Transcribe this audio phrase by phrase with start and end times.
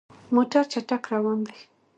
[0.35, 1.59] موټر چټک روان دی.